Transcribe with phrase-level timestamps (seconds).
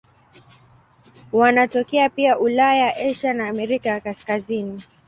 [1.31, 4.81] Wanatokea pia Ulaya, Asia na Amerika ya Kaskazini.